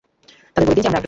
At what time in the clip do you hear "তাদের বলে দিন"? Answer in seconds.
0.53-0.83